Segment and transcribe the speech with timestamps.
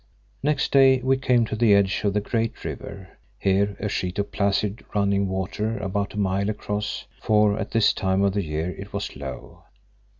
[0.41, 4.31] Next day we came to the edge of the Great River, here a sheet of
[4.31, 8.93] placid running water about a mile across, for at this time of the year it
[8.93, 9.65] was low.